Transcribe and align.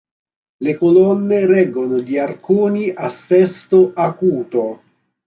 Le 0.61 0.73
colonne 0.77 1.45
reggono 1.45 1.99
gli 1.99 2.17
arconi 2.17 2.89
a 2.89 3.07
sesto 3.07 3.91
acuto. 3.93 4.65